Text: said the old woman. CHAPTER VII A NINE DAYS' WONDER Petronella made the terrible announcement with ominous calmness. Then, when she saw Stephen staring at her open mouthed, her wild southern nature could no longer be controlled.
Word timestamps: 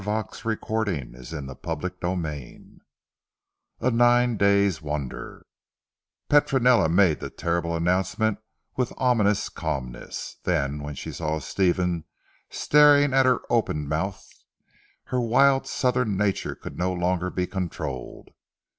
said 0.01 0.05
the 0.05 0.57
old 0.67 0.87
woman. 0.87 1.13
CHAPTER 1.13 2.15
VII 2.15 2.81
A 3.81 3.91
NINE 3.91 4.35
DAYS' 4.35 4.81
WONDER 4.81 5.45
Petronella 6.27 6.89
made 6.89 7.19
the 7.19 7.29
terrible 7.29 7.75
announcement 7.75 8.39
with 8.75 8.91
ominous 8.97 9.47
calmness. 9.47 10.37
Then, 10.43 10.81
when 10.81 10.95
she 10.95 11.11
saw 11.11 11.37
Stephen 11.37 12.05
staring 12.49 13.13
at 13.13 13.27
her 13.27 13.41
open 13.51 13.87
mouthed, 13.87 14.43
her 15.03 15.21
wild 15.21 15.67
southern 15.67 16.17
nature 16.17 16.55
could 16.55 16.79
no 16.79 16.91
longer 16.91 17.29
be 17.29 17.45
controlled. 17.45 18.29